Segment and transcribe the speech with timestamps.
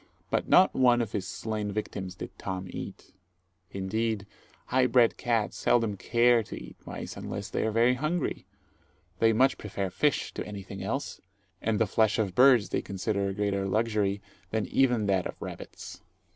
[0.31, 3.13] But not one of his slain victims did Tom eat.
[3.69, 4.25] Indeed,
[4.65, 8.47] high bred cats seldom care to eat mice unless they are very hungry;
[9.19, 11.21] they much prefer fish to anything else,
[11.61, 16.01] and the flesh of birds they consider a greater luxury than even that of rabbits.